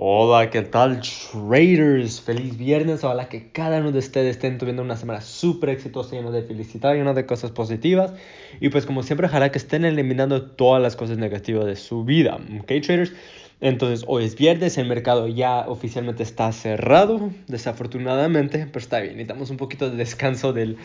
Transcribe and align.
Hola, 0.00 0.48
¿qué 0.48 0.62
tal 0.62 1.00
traders? 1.00 2.20
Feliz 2.20 2.56
viernes. 2.56 3.02
Ojalá 3.02 3.28
que 3.28 3.50
cada 3.50 3.80
uno 3.80 3.90
de 3.90 3.98
ustedes 3.98 4.36
estén 4.36 4.56
teniendo 4.56 4.80
una 4.82 4.96
semana 4.96 5.20
súper 5.20 5.70
exitosa, 5.70 6.14
llena 6.14 6.30
de 6.30 6.44
felicidad, 6.44 6.94
llena 6.94 7.14
de 7.14 7.26
cosas 7.26 7.50
positivas. 7.50 8.12
Y 8.60 8.68
pues 8.68 8.86
como 8.86 9.02
siempre, 9.02 9.26
ojalá 9.26 9.50
que 9.50 9.58
estén 9.58 9.84
eliminando 9.84 10.52
todas 10.52 10.80
las 10.80 10.94
cosas 10.94 11.18
negativas 11.18 11.66
de 11.66 11.74
su 11.74 12.04
vida. 12.04 12.38
¿Ok, 12.60 12.68
traders? 12.80 13.12
Entonces, 13.60 14.04
hoy 14.06 14.24
es 14.24 14.36
viernes, 14.36 14.78
el 14.78 14.86
mercado 14.86 15.26
ya 15.26 15.66
oficialmente 15.66 16.22
está 16.22 16.52
cerrado, 16.52 17.30
desafortunadamente, 17.48 18.66
pero 18.66 18.78
está 18.78 19.00
bien, 19.00 19.14
necesitamos 19.14 19.50
un 19.50 19.56
poquito 19.56 19.90
de 19.90 19.96
descanso 19.96 20.52
del, 20.52 20.76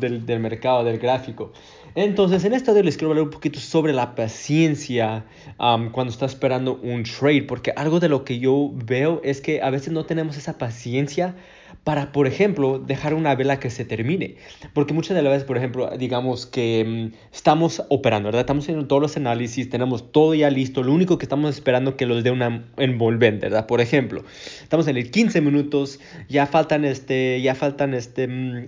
del, 0.00 0.24
del, 0.24 0.40
mercado, 0.40 0.82
del 0.82 0.98
gráfico. 0.98 1.52
Entonces, 1.94 2.42
en 2.44 2.54
esta 2.54 2.72
video 2.72 2.84
les 2.84 2.96
quiero 2.96 3.10
hablar 3.10 3.24
un 3.24 3.30
poquito 3.30 3.60
sobre 3.60 3.92
la 3.92 4.14
paciencia 4.14 5.26
cuando 5.58 6.10
está 6.10 6.24
esperando 6.24 6.80
un 6.82 7.02
trade, 7.02 7.42
porque 7.42 7.72
algo 7.76 8.00
de 8.00 8.08
lo 8.08 8.24
que 8.24 8.38
yo 8.38 8.70
veo 8.72 9.20
es 9.22 9.42
que 9.42 9.60
a 9.60 9.68
veces 9.68 9.92
no 9.92 10.06
tenemos 10.06 10.38
esa 10.38 10.56
paciencia 10.56 11.36
para, 11.82 12.12
por 12.12 12.26
ejemplo, 12.26 12.78
dejar 12.78 13.14
una 13.14 13.34
vela 13.34 13.60
que 13.60 13.68
se 13.68 13.84
termine. 13.84 14.36
Porque 14.72 14.94
muchas 14.94 15.16
de 15.16 15.22
las 15.22 15.32
veces, 15.32 15.46
por 15.46 15.58
ejemplo, 15.58 15.90
digamos 15.98 16.46
que 16.46 17.10
mm, 17.12 17.34
estamos 17.34 17.82
operando, 17.90 18.28
¿verdad? 18.28 18.40
Estamos 18.40 18.64
haciendo 18.64 18.86
todos 18.86 19.02
los 19.02 19.16
análisis, 19.16 19.68
tenemos 19.68 20.10
todo 20.10 20.34
ya 20.34 20.50
listo, 20.50 20.82
lo 20.82 20.92
único 20.92 21.18
que 21.18 21.26
estamos 21.26 21.54
esperando 21.54 21.73
es 21.78 21.96
que 21.96 22.06
los 22.06 22.24
dé 22.24 22.30
una 22.30 22.64
envolvente, 22.76 23.46
¿verdad? 23.46 23.66
Por 23.66 23.80
ejemplo, 23.80 24.24
estamos 24.62 24.86
en 24.88 24.96
el 24.96 25.10
15 25.10 25.40
minutos, 25.40 26.00
ya 26.28 26.46
faltan 26.46 26.84
este, 26.84 27.40
ya 27.40 27.54
faltan 27.54 27.94
este 27.94 28.28
mm, 28.28 28.64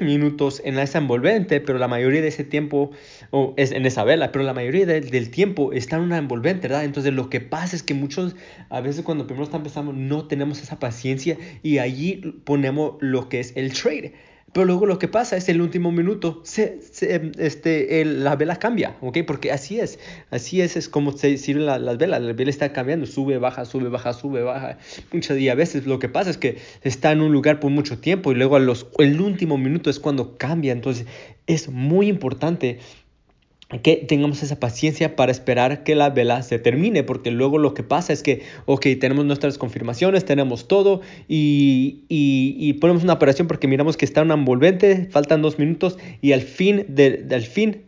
minutos 0.00 0.62
en 0.64 0.78
esa 0.78 0.98
envolvente, 0.98 1.60
pero 1.60 1.78
la 1.78 1.88
mayoría 1.88 2.22
de 2.22 2.28
ese 2.28 2.44
tiempo, 2.44 2.92
o 3.30 3.54
es 3.56 3.72
en 3.72 3.86
esa 3.86 4.04
vela, 4.04 4.30
pero 4.30 4.44
la 4.44 4.54
mayoría 4.54 4.86
del 4.86 5.30
tiempo 5.30 5.72
está 5.72 5.96
en 5.96 6.02
una 6.02 6.18
envolvente, 6.18 6.68
¿verdad? 6.68 6.84
Entonces 6.84 7.12
lo 7.12 7.28
que 7.28 7.40
pasa 7.40 7.74
es 7.74 7.82
que 7.82 7.94
muchos, 7.94 8.36
a 8.70 8.80
veces 8.80 9.02
cuando 9.02 9.26
primero 9.26 9.44
están 9.44 9.60
empezando, 9.60 9.92
no 9.92 10.26
tenemos 10.26 10.62
esa 10.62 10.78
paciencia 10.78 11.36
y 11.62 11.78
allí 11.78 12.20
ponemos 12.44 12.94
lo 13.00 13.28
que 13.28 13.40
es 13.40 13.52
el 13.56 13.72
trade. 13.72 14.14
Pero 14.54 14.66
luego 14.66 14.86
lo 14.86 15.00
que 15.00 15.08
pasa 15.08 15.36
es 15.36 15.48
el 15.48 15.60
último 15.60 15.90
minuto, 15.90 16.40
se, 16.44 16.78
este, 17.38 18.04
la 18.04 18.36
vela 18.36 18.54
cambia, 18.60 18.96
¿ok? 19.00 19.18
Porque 19.26 19.50
así 19.50 19.80
es, 19.80 19.98
así 20.30 20.60
es, 20.60 20.76
es 20.76 20.88
como 20.88 21.10
se 21.10 21.36
sirven 21.38 21.66
las 21.66 21.98
velas, 21.98 22.22
la 22.22 22.32
vela 22.34 22.50
está 22.50 22.72
cambiando, 22.72 23.04
sube, 23.04 23.38
baja, 23.38 23.64
sube, 23.64 23.88
baja, 23.88 24.12
sube, 24.12 24.42
baja. 24.42 24.78
Muchas 25.12 25.38
y 25.38 25.48
a 25.48 25.56
veces 25.56 25.86
lo 25.86 25.98
que 25.98 26.08
pasa 26.08 26.30
es 26.30 26.38
que 26.38 26.58
está 26.82 27.10
en 27.10 27.20
un 27.20 27.32
lugar 27.32 27.58
por 27.58 27.72
mucho 27.72 27.98
tiempo 27.98 28.30
y 28.30 28.36
luego 28.36 28.54
a 28.54 28.60
los, 28.60 28.86
el 28.98 29.20
último 29.20 29.58
minuto 29.58 29.90
es 29.90 29.98
cuando 29.98 30.38
cambia. 30.38 30.72
Entonces 30.72 31.04
es 31.48 31.68
muy 31.68 32.06
importante 32.06 32.78
que 33.82 33.96
tengamos 33.96 34.42
esa 34.42 34.60
paciencia 34.60 35.16
para 35.16 35.32
esperar 35.32 35.84
que 35.84 35.94
la 35.94 36.10
vela 36.10 36.42
se 36.42 36.58
termine, 36.58 37.02
porque 37.02 37.30
luego 37.30 37.58
lo 37.58 37.74
que 37.74 37.82
pasa 37.82 38.12
es 38.12 38.22
que, 38.22 38.42
ok, 38.66 38.86
tenemos 39.00 39.24
nuestras 39.24 39.58
confirmaciones, 39.58 40.24
tenemos 40.24 40.68
todo 40.68 41.00
y, 41.28 42.04
y, 42.08 42.74
ponemos 42.74 43.04
una 43.04 43.14
operación 43.14 43.48
porque 43.48 43.66
miramos 43.66 43.96
que 43.96 44.04
está 44.04 44.22
un 44.22 44.30
envolvente, 44.30 45.08
faltan 45.10 45.42
dos 45.42 45.58
minutos 45.58 45.98
y 46.20 46.32
al 46.32 46.42
fin, 46.42 46.84
del 46.88 47.42
fin 47.42 47.84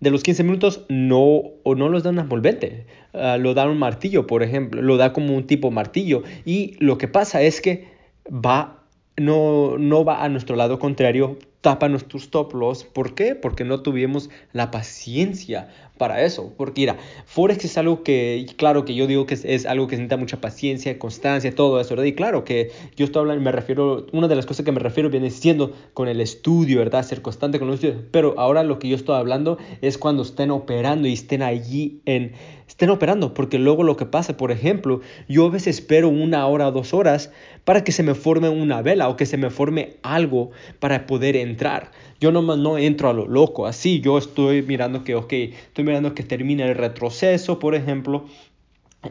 de 0.00 0.10
los 0.10 0.22
15 0.22 0.44
minutos 0.44 0.84
no, 0.88 1.42
o 1.64 1.74
no 1.74 1.88
los 1.88 2.04
da 2.04 2.10
un 2.10 2.20
envolvente, 2.20 2.86
ah, 3.12 3.36
lo 3.38 3.54
da 3.54 3.68
un 3.68 3.78
martillo, 3.78 4.26
por 4.26 4.42
ejemplo, 4.42 4.80
lo 4.80 4.96
da 4.96 5.12
como 5.12 5.36
un 5.36 5.46
tipo 5.46 5.70
martillo 5.70 6.22
y 6.44 6.76
lo 6.78 6.98
que 6.98 7.08
pasa 7.08 7.42
es 7.42 7.60
que 7.60 7.88
va, 8.28 8.84
no, 9.16 9.76
no 9.78 10.04
va 10.04 10.22
a 10.24 10.28
nuestro 10.28 10.54
lado 10.54 10.78
contrario, 10.78 11.38
tapa 11.60 11.88
nuestros 11.88 12.24
stop 12.24 12.54
loss. 12.54 12.84
¿Por 12.84 13.14
qué? 13.14 13.34
Porque 13.34 13.64
no 13.64 13.82
tuvimos 13.82 14.30
la 14.52 14.70
paciencia 14.70 15.68
para 15.98 16.22
eso. 16.22 16.52
Porque 16.56 16.82
mira, 16.82 16.96
Forex 17.26 17.64
es 17.64 17.76
algo 17.76 18.02
que, 18.02 18.46
claro 18.56 18.84
que 18.84 18.94
yo 18.94 19.06
digo 19.06 19.26
que 19.26 19.34
es, 19.34 19.66
algo 19.66 19.88
que 19.88 19.96
necesita 19.96 20.16
mucha 20.16 20.40
paciencia, 20.40 20.98
constancia, 20.98 21.54
todo 21.54 21.80
eso, 21.80 21.90
¿verdad? 21.90 22.04
Y 22.04 22.14
claro 22.14 22.44
que 22.44 22.70
yo 22.96 23.04
estoy 23.04 23.20
hablando, 23.20 23.42
me 23.42 23.52
refiero, 23.52 24.06
una 24.12 24.28
de 24.28 24.36
las 24.36 24.46
cosas 24.46 24.64
que 24.64 24.72
me 24.72 24.80
refiero 24.80 25.10
viene 25.10 25.30
siendo 25.30 25.72
con 25.94 26.08
el 26.08 26.20
estudio, 26.20 26.78
¿verdad? 26.78 27.04
Ser 27.04 27.20
constante 27.22 27.58
con 27.58 27.68
el 27.68 27.74
estudio. 27.74 28.04
Pero 28.12 28.34
ahora 28.38 28.62
lo 28.62 28.78
que 28.78 28.88
yo 28.88 28.96
estoy 28.96 29.16
hablando 29.16 29.58
es 29.82 29.98
cuando 29.98 30.22
estén 30.22 30.50
operando 30.50 31.08
y 31.08 31.12
estén 31.12 31.42
allí 31.42 32.00
en, 32.04 32.32
estén 32.78 32.90
operando. 32.90 33.34
Porque 33.34 33.58
luego 33.58 33.82
lo 33.82 33.96
que 33.96 34.06
pasa, 34.06 34.36
por 34.36 34.52
ejemplo, 34.52 35.00
yo 35.28 35.46
a 35.46 35.50
veces 35.50 35.80
espero 35.80 36.08
una 36.08 36.46
hora 36.46 36.68
o 36.68 36.72
dos 36.72 36.94
horas 36.94 37.32
para 37.64 37.82
que 37.82 37.90
se 37.90 38.04
me 38.04 38.14
forme 38.14 38.48
una 38.48 38.82
vela 38.82 39.08
o 39.08 39.16
que 39.16 39.26
se 39.26 39.36
me 39.36 39.50
forme 39.50 39.96
algo 40.02 40.52
para 40.78 41.04
poder 41.04 41.34
entrar. 41.34 41.90
Yo 42.20 42.30
no, 42.30 42.40
no 42.40 42.78
entro 42.78 43.10
a 43.10 43.12
lo 43.12 43.26
loco, 43.26 43.66
así 43.66 44.00
yo 44.00 44.16
estoy 44.16 44.62
mirando 44.62 45.02
que, 45.02 45.16
ok, 45.16 45.32
estoy 45.32 45.84
mirando 45.84 46.14
que 46.14 46.22
termine 46.22 46.68
el 46.68 46.76
retroceso, 46.76 47.58
por 47.58 47.74
ejemplo, 47.74 48.26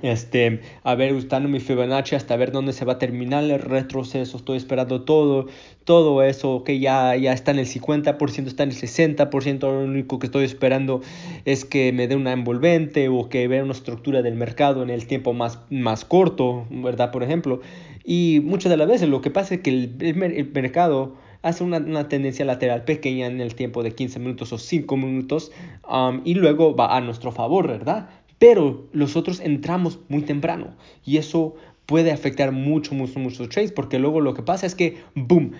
este, 0.01 0.61
a 0.83 0.95
ver, 0.95 1.13
usando 1.13 1.47
mi 1.47 1.59
Fibonacci 1.59 2.15
hasta 2.15 2.35
ver 2.35 2.51
dónde 2.51 2.73
se 2.73 2.83
va 2.83 2.93
a 2.93 2.99
terminar 2.99 3.43
el 3.43 3.59
retroceso, 3.59 4.37
estoy 4.37 4.57
esperando 4.57 5.03
todo, 5.03 5.47
todo 5.85 6.21
eso, 6.23 6.63
que 6.63 6.79
ya, 6.79 7.15
ya 7.15 7.33
está 7.33 7.51
en 7.51 7.59
el 7.59 7.67
50%, 7.67 8.47
está 8.47 8.63
en 8.63 8.69
el 8.69 8.75
60%, 8.75 9.59
lo 9.61 9.79
único 9.79 10.19
que 10.19 10.27
estoy 10.27 10.43
esperando 10.43 11.01
es 11.45 11.63
que 11.63 11.93
me 11.93 12.07
dé 12.07 12.15
una 12.15 12.33
envolvente 12.33 13.07
o 13.09 13.29
que 13.29 13.47
vea 13.47 13.63
una 13.63 13.73
estructura 13.73 14.21
del 14.21 14.35
mercado 14.35 14.83
en 14.83 14.89
el 14.89 15.07
tiempo 15.07 15.33
más, 15.33 15.59
más 15.69 16.03
corto, 16.03 16.65
¿verdad? 16.69 17.11
Por 17.11 17.23
ejemplo, 17.23 17.61
y 18.03 18.41
muchas 18.43 18.69
de 18.69 18.77
las 18.77 18.87
veces 18.87 19.09
lo 19.09 19.21
que 19.21 19.31
pasa 19.31 19.55
es 19.55 19.61
que 19.61 19.69
el, 19.69 19.95
el 20.01 20.51
mercado 20.51 21.15
hace 21.41 21.63
una, 21.63 22.09
tendencia 22.09 22.45
lateral 22.45 22.83
pequeña 22.83 23.27
en 23.27 23.41
el 23.41 23.55
tiempo 23.55 23.83
de 23.83 23.93
15 23.93 24.19
minutos 24.19 24.51
o 24.53 24.57
5 24.57 24.97
minutos 24.97 25.51
um, 25.89 26.21
y 26.25 26.33
luego 26.33 26.75
va 26.75 26.95
a 26.95 27.01
nuestro 27.01 27.31
favor, 27.31 27.67
¿verdad? 27.67 28.09
Pero 28.39 28.87
nosotros 28.93 29.39
entramos 29.39 29.99
muy 30.09 30.21
temprano 30.21 30.75
y 31.03 31.17
eso 31.17 31.55
puede 31.85 32.11
afectar 32.11 32.51
mucho, 32.51 32.93
mucho, 32.93 33.19
mucho 33.19 33.49
trades 33.49 33.71
porque 33.71 33.97
luego 33.97 34.21
lo 34.21 34.33
que 34.33 34.43
pasa 34.43 34.65
es 34.65 34.75
que, 34.75 34.97
boom, 35.15 35.53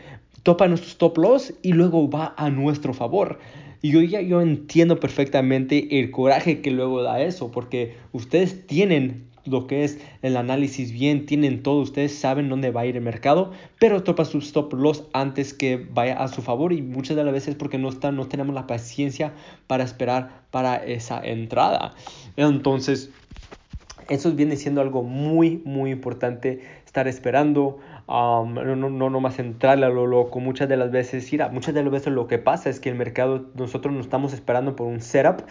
topa 0.44 0.68
nuestro 0.68 0.90
stop 0.90 1.18
loss 1.18 1.54
y 1.62 1.74
luego 1.74 2.10
va 2.10 2.34
a 2.38 2.50
nuestro 2.50 2.94
favor. 2.94 3.40
Y 3.82 3.92
yo 3.92 4.02
ya 4.02 4.22
yo 4.22 4.42
entiendo 4.42 5.00
perfectamente 5.00 6.00
el 6.00 6.12
coraje 6.12 6.62
que 6.62 6.72
luego 6.72 7.04
da 7.04 7.22
eso, 7.22 7.52
porque 7.52 7.96
ustedes 8.12 8.66
tienen 8.66 9.27
lo 9.48 9.68
que 9.68 9.84
es 9.84 10.00
el 10.22 10.38
análisis 10.38 10.92
bien, 10.92 11.26
tienen 11.26 11.64
todo, 11.64 11.82
ustedes 11.82 12.18
saben 12.18 12.50
dónde 12.50 12.72
va 12.72 12.82
a 12.82 12.86
ir 12.86 12.96
el 12.96 13.04
mercado, 13.04 13.52
pero 13.80 14.04
topa 14.04 14.26
su 14.26 14.40
stop 14.40 14.74
loss 14.74 15.04
antes 15.14 15.54
que 15.54 15.78
vaya 15.78 16.22
a 16.22 16.28
su 16.28 16.42
favor 16.42 16.74
y 16.74 16.82
muchas 16.82 17.16
de 17.16 17.24
las 17.24 17.34
veces 17.34 17.56
porque 17.56 17.78
no, 17.78 17.90
están, 17.90 18.16
no 18.16 18.28
tenemos 18.28 18.54
la 18.54 18.68
paciencia 18.68 19.34
para 19.68 19.84
esperar 19.84 20.42
para 20.52 20.76
esa 20.78 21.22
entrada. 21.24 21.94
Entonces, 22.36 23.12
eso 24.10 24.32
viene 24.32 24.56
siendo 24.56 24.82
algo 24.82 25.04
muy, 25.04 25.62
muy 25.66 25.92
importante, 25.92 26.62
estar 26.86 27.08
esperando, 27.08 27.80
um, 28.08 28.54
no, 28.54 28.76
no, 28.76 29.10
no 29.10 29.20
más 29.20 29.40
entrar 29.40 29.84
a 29.84 29.90
lo 29.90 30.08
loco. 30.08 30.40
Muchas 30.40 30.70
de 30.70 30.78
las 30.78 30.92
veces, 30.92 31.30
mira, 31.32 31.50
muchas 31.50 31.74
de 31.74 31.84
las 31.84 31.92
veces 31.92 32.14
lo 32.14 32.28
que 32.28 32.38
pasa 32.38 32.70
es 32.70 32.80
que 32.80 32.90
el 32.90 32.96
mercado, 32.96 33.48
nosotros 33.56 33.94
no 33.94 34.00
estamos 34.00 34.34
esperando 34.34 34.76
por 34.76 34.88
un 34.88 35.02
setup, 35.02 35.42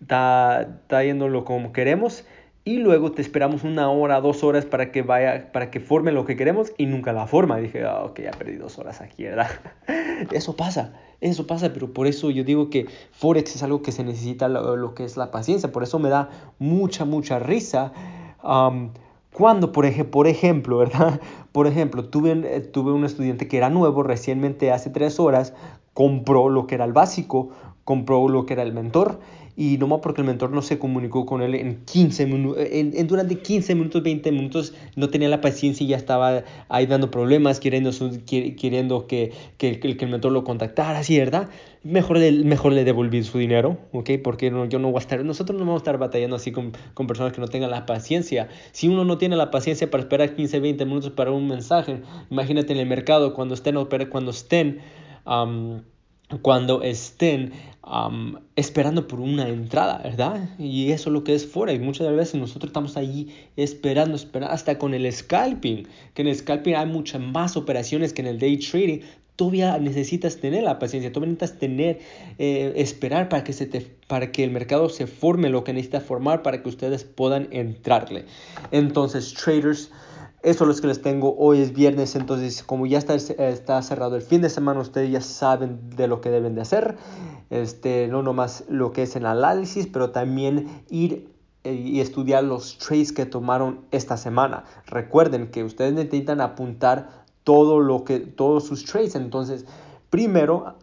está, 0.00 0.62
está 0.62 1.04
yéndolo 1.04 1.44
como 1.44 1.72
queremos 1.72 2.24
y 2.66 2.78
luego 2.78 3.12
te 3.12 3.22
esperamos 3.22 3.62
una 3.62 3.88
hora, 3.90 4.20
dos 4.20 4.42
horas 4.42 4.64
para 4.64 4.90
que 4.90 5.02
vaya, 5.02 5.52
para 5.52 5.70
que 5.70 5.78
forme 5.78 6.10
lo 6.10 6.24
que 6.24 6.34
queremos 6.34 6.72
y 6.76 6.86
nunca 6.86 7.12
la 7.12 7.28
forma. 7.28 7.58
Dije, 7.58 7.84
ah, 7.84 8.02
ok, 8.02 8.22
ya 8.22 8.32
perdí 8.32 8.56
dos 8.56 8.76
horas 8.80 9.00
aquí, 9.00 9.22
¿verdad? 9.22 9.48
Eso 10.32 10.56
pasa, 10.56 10.92
eso 11.20 11.46
pasa, 11.46 11.72
pero 11.72 11.92
por 11.92 12.08
eso 12.08 12.30
yo 12.30 12.42
digo 12.42 12.68
que 12.68 12.86
Forex 13.12 13.54
es 13.54 13.62
algo 13.62 13.82
que 13.82 13.92
se 13.92 14.02
necesita 14.02 14.48
lo, 14.48 14.94
que 14.94 15.04
es 15.04 15.16
la 15.16 15.30
paciencia. 15.30 15.70
Por 15.70 15.84
eso 15.84 16.00
me 16.00 16.08
da 16.08 16.28
mucha, 16.58 17.04
mucha 17.04 17.38
risa. 17.38 17.92
cuando, 19.32 19.70
por, 19.70 19.86
ej 19.86 20.02
por 20.04 20.26
ejemplo, 20.26 20.78
¿verdad? 20.84 21.20
Por 21.56 21.66
ejemplo, 21.66 22.04
tuve, 22.04 22.32
eh, 22.32 22.60
tuve 22.60 22.92
un 22.92 23.06
estudiante 23.06 23.48
que 23.48 23.56
era 23.56 23.70
nuevo, 23.70 24.02
recientemente 24.02 24.72
hace 24.72 24.90
tres 24.90 25.18
horas, 25.18 25.54
compró 25.94 26.50
lo 26.50 26.66
que 26.66 26.74
era 26.74 26.84
el 26.84 26.92
básico, 26.92 27.48
compró 27.82 28.28
lo 28.28 28.44
que 28.44 28.52
era 28.52 28.62
el 28.62 28.74
mentor 28.74 29.20
y 29.56 29.78
nomás 29.78 30.00
porque 30.02 30.20
el 30.20 30.26
mentor 30.26 30.50
no 30.52 30.60
se 30.60 30.78
comunicó 30.78 31.24
con 31.24 31.40
él 31.40 31.54
en 31.54 31.82
15 31.86 32.26
minutos, 32.26 32.62
en, 32.70 33.06
durante 33.06 33.38
15 33.38 33.74
minutos, 33.74 34.02
20 34.02 34.30
minutos, 34.30 34.74
no 34.96 35.08
tenía 35.08 35.30
la 35.30 35.40
paciencia 35.40 35.82
y 35.82 35.88
ya 35.88 35.96
estaba 35.96 36.44
ahí 36.68 36.86
dando 36.86 37.10
problemas, 37.10 37.58
queriendo, 37.58 37.90
queriendo 38.26 39.06
que, 39.06 39.32
que, 39.56 39.80
que, 39.80 40.04
el 40.04 40.10
mentor 40.10 40.32
lo 40.32 40.44
contactara, 40.44 40.98
así, 40.98 41.18
¿verdad? 41.18 41.48
Mejor 41.82 42.18
le, 42.18 42.32
mejor 42.44 42.72
le 42.72 42.84
devolví 42.84 43.22
su 43.22 43.38
dinero, 43.38 43.78
¿ok? 43.92 44.10
Porque 44.22 44.50
no, 44.50 44.66
yo 44.66 44.78
no 44.78 44.88
voy 44.88 44.96
a 44.96 45.00
estar, 45.00 45.24
nosotros 45.24 45.58
no 45.58 45.64
vamos 45.64 45.80
a 45.80 45.84
estar 45.84 45.98
batallando 45.98 46.36
así 46.36 46.52
con, 46.52 46.72
con, 46.92 47.06
personas 47.06 47.32
que 47.32 47.40
no 47.40 47.48
tengan 47.48 47.70
la 47.70 47.86
paciencia. 47.86 48.48
Si 48.72 48.88
uno 48.88 49.04
no 49.04 49.16
tiene 49.16 49.36
la 49.36 49.50
paciencia 49.50 49.90
para 49.90 50.02
esperar 50.02 50.34
15, 50.34 50.60
20 50.60 50.84
minutos 50.84 51.12
para 51.12 51.30
un 51.30 51.45
mensaje, 51.48 52.02
imagínate 52.30 52.72
en 52.72 52.78
el 52.78 52.86
mercado 52.86 53.34
cuando 53.34 53.54
estén, 53.54 53.76
cuando 54.10 54.30
estén 54.30 54.80
cuando 56.42 56.82
estén 56.82 57.52
esperando 58.56 59.06
por 59.06 59.20
una 59.20 59.48
entrada, 59.48 60.00
¿verdad? 60.02 60.50
Y 60.58 60.90
eso 60.90 61.10
es 61.10 61.12
lo 61.12 61.22
que 61.22 61.34
es 61.34 61.46
Forex. 61.46 61.80
Muchas 61.80 62.14
veces 62.14 62.34
nosotros 62.34 62.70
estamos 62.70 62.96
ahí 62.96 63.32
esperando, 63.56 64.16
esperando, 64.16 64.52
hasta 64.52 64.76
con 64.76 64.92
el 64.92 65.10
scalping, 65.12 65.86
que 66.14 66.22
en 66.22 66.28
el 66.28 66.34
scalping 66.34 66.74
hay 66.74 66.86
muchas 66.86 67.20
más 67.20 67.56
operaciones 67.56 68.12
que 68.12 68.22
en 68.22 68.28
el 68.28 68.38
day 68.40 68.58
trading, 68.58 69.00
todavía 69.36 69.78
necesitas 69.78 70.38
tener 70.38 70.64
la 70.64 70.78
paciencia, 70.78 71.12
todavía 71.12 71.34
necesitas 71.34 71.60
tener, 71.60 72.00
eh, 72.38 72.72
esperar 72.76 73.28
para 73.28 73.44
que, 73.44 73.52
se 73.52 73.66
te, 73.66 73.82
para 74.08 74.32
que 74.32 74.42
el 74.42 74.50
mercado 74.50 74.88
se 74.88 75.06
forme 75.06 75.48
lo 75.48 75.62
que 75.62 75.72
necesita 75.72 76.00
formar 76.00 76.42
para 76.42 76.62
que 76.62 76.68
ustedes 76.68 77.04
puedan 77.04 77.48
entrarle. 77.52 78.24
Entonces, 78.72 79.32
traders, 79.32 79.92
eso 80.42 80.64
es 80.64 80.76
lo 80.76 80.80
que 80.80 80.88
les 80.88 81.02
tengo. 81.02 81.36
Hoy 81.36 81.60
es 81.60 81.72
viernes, 81.72 82.14
entonces 82.16 82.62
como 82.62 82.86
ya 82.86 82.98
está, 82.98 83.14
está 83.14 83.82
cerrado 83.82 84.16
el 84.16 84.22
fin 84.22 84.42
de 84.42 84.50
semana, 84.50 84.80
ustedes 84.80 85.10
ya 85.10 85.20
saben 85.20 85.90
de 85.90 86.08
lo 86.08 86.20
que 86.20 86.30
deben 86.30 86.54
de 86.54 86.60
hacer. 86.60 86.96
Este, 87.50 88.08
no 88.08 88.22
nomás 88.22 88.64
lo 88.68 88.92
que 88.92 89.02
es 89.02 89.16
el 89.16 89.26
análisis, 89.26 89.86
pero 89.86 90.10
también 90.10 90.82
ir 90.88 91.30
eh, 91.64 91.74
y 91.74 92.00
estudiar 92.00 92.44
los 92.44 92.78
trades 92.78 93.12
que 93.12 93.26
tomaron 93.26 93.86
esta 93.90 94.16
semana. 94.16 94.64
Recuerden 94.86 95.50
que 95.50 95.64
ustedes 95.64 95.92
necesitan 95.92 96.40
apuntar 96.40 97.24
todo 97.42 97.80
lo 97.80 98.04
que, 98.04 98.20
todos 98.20 98.66
sus 98.66 98.84
trades. 98.84 99.16
Entonces, 99.16 99.66
primero 100.10 100.76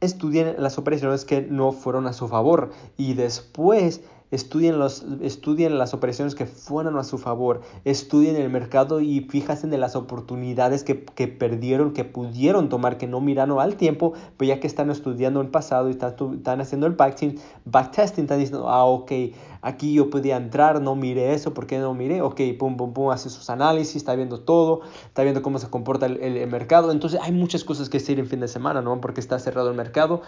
estudien 0.00 0.54
las 0.58 0.78
operaciones 0.78 1.24
que 1.24 1.42
no 1.42 1.72
fueron 1.72 2.06
a 2.06 2.12
su 2.12 2.26
favor 2.26 2.70
y 2.96 3.14
después 3.14 4.02
Estudien, 4.30 4.78
los, 4.78 5.04
estudien 5.22 5.76
las 5.76 5.92
operaciones 5.92 6.34
que 6.34 6.46
fueron 6.46 6.96
a 6.98 7.04
su 7.04 7.18
favor. 7.18 7.62
Estudien 7.84 8.36
el 8.36 8.48
mercado 8.48 9.00
y 9.00 9.20
fíjense 9.22 9.66
en 9.66 9.80
las 9.80 9.96
oportunidades 9.96 10.84
que, 10.84 11.04
que, 11.04 11.26
perdieron, 11.26 11.92
que 11.92 12.04
pudieron 12.04 12.68
tomar, 12.68 12.96
que 12.96 13.06
no 13.06 13.20
miraron 13.20 13.60
al 13.60 13.76
tiempo, 13.76 14.12
pero 14.36 14.50
ya 14.50 14.60
que 14.60 14.66
están 14.66 14.90
estudiando 14.90 15.40
el 15.40 15.48
pasado 15.48 15.88
y 15.88 15.92
están, 15.92 16.14
están 16.34 16.60
haciendo 16.60 16.86
el 16.86 16.92
backtesting, 16.92 17.40
backtesting, 17.64 18.24
están 18.24 18.38
diciendo, 18.38 18.68
ah, 18.68 18.84
ok, 18.84 19.12
aquí 19.62 19.94
yo 19.94 20.10
podía 20.10 20.36
entrar, 20.36 20.80
no 20.80 20.94
miré 20.94 21.34
eso, 21.34 21.52
¿por 21.52 21.66
qué 21.66 21.78
no 21.78 21.94
miré? 21.94 22.22
Ok, 22.22 22.40
pum, 22.58 22.76
pum, 22.76 22.92
pum, 22.92 23.10
hace 23.10 23.30
sus 23.30 23.50
análisis, 23.50 23.96
está 23.96 24.14
viendo 24.14 24.40
todo, 24.40 24.82
está 25.06 25.22
viendo 25.22 25.42
cómo 25.42 25.58
se 25.58 25.68
comporta 25.68 26.06
el, 26.06 26.18
el, 26.18 26.48
mercado. 26.48 26.92
Entonces 26.92 27.20
hay 27.22 27.32
muchas 27.32 27.64
cosas 27.64 27.88
que 27.88 27.98
decir 27.98 28.18
en 28.18 28.26
fin 28.26 28.40
de 28.40 28.48
semana, 28.48 28.80
¿no? 28.80 29.00
Porque 29.00 29.20
está 29.20 29.38
cerrado 29.38 29.70
el 29.70 29.76
mercado. 29.76 30.22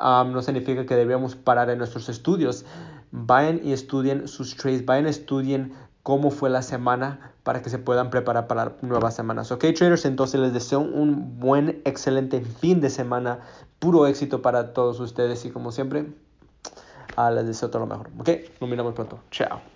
No 0.00 0.42
significa 0.42 0.86
que 0.86 0.94
debemos 0.94 1.36
parar 1.36 1.70
en 1.70 1.78
nuestros 1.78 2.08
estudios 2.08 2.64
vayan 3.10 3.60
y 3.62 3.72
estudien 3.72 4.28
sus 4.28 4.56
trades, 4.56 4.84
vayan 4.84 5.06
y 5.06 5.10
estudien 5.10 5.72
cómo 6.02 6.30
fue 6.30 6.50
la 6.50 6.62
semana 6.62 7.32
para 7.42 7.62
que 7.62 7.70
se 7.70 7.78
puedan 7.78 8.10
preparar 8.10 8.46
para 8.46 8.76
nuevas 8.82 9.14
semanas. 9.14 9.50
Ok, 9.50 9.64
traders, 9.76 10.04
entonces 10.04 10.40
les 10.40 10.52
deseo 10.52 10.80
un 10.80 11.38
buen, 11.38 11.82
excelente 11.84 12.40
fin 12.42 12.80
de 12.80 12.90
semana, 12.90 13.40
puro 13.78 14.06
éxito 14.06 14.42
para 14.42 14.72
todos 14.72 15.00
ustedes 15.00 15.44
y 15.44 15.50
como 15.50 15.72
siempre, 15.72 16.12
ah, 17.16 17.30
les 17.30 17.46
deseo 17.46 17.70
todo 17.70 17.80
lo 17.80 17.86
mejor. 17.86 18.10
Ok, 18.18 18.30
nos 18.60 18.70
miramos 18.70 18.94
pronto. 18.94 19.18
Chao. 19.30 19.75